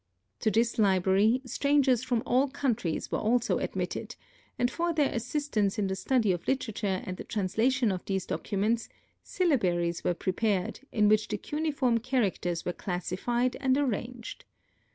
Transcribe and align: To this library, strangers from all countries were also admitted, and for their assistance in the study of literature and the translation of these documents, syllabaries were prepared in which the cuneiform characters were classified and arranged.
To 0.39 0.49
this 0.49 0.79
library, 0.79 1.43
strangers 1.45 2.03
from 2.03 2.23
all 2.25 2.47
countries 2.47 3.11
were 3.11 3.19
also 3.19 3.59
admitted, 3.59 4.15
and 4.57 4.71
for 4.71 4.91
their 4.91 5.13
assistance 5.13 5.77
in 5.77 5.85
the 5.85 5.95
study 5.95 6.31
of 6.31 6.47
literature 6.47 7.03
and 7.05 7.17
the 7.17 7.23
translation 7.23 7.91
of 7.91 8.03
these 8.05 8.25
documents, 8.25 8.89
syllabaries 9.23 10.03
were 10.03 10.15
prepared 10.15 10.79
in 10.91 11.07
which 11.07 11.27
the 11.27 11.37
cuneiform 11.37 11.99
characters 11.99 12.65
were 12.65 12.73
classified 12.73 13.55
and 13.59 13.77
arranged. 13.77 14.45